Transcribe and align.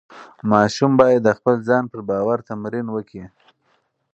ماشوم 0.51 0.91
باید 1.01 1.21
د 1.23 1.29
خپل 1.37 1.55
ځان 1.67 1.83
پر 1.91 1.99
باور 2.09 2.39
تمرین 2.49 2.87
وکړي. 2.91 3.25